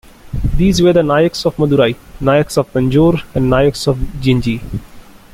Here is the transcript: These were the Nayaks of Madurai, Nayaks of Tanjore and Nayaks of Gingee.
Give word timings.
These 0.57 0.81
were 0.81 0.93
the 0.93 1.03
Nayaks 1.03 1.45
of 1.45 1.57
Madurai, 1.57 1.95
Nayaks 2.19 2.57
of 2.57 2.73
Tanjore 2.73 3.21
and 3.35 3.51
Nayaks 3.51 3.85
of 3.87 3.99
Gingee. 4.19 4.59